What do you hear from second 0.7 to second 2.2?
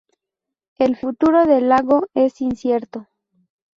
El futuro del lago